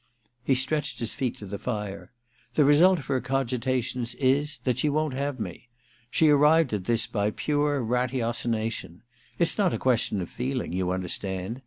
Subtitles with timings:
[0.43, 2.11] He stretched his feet to the fire.
[2.55, 5.69] *The result of her cogitations is that she won't have me.
[6.09, 9.03] She arrived at this by pure ratiocination—
[9.37, 11.59] it's not a question of feeling, you understand.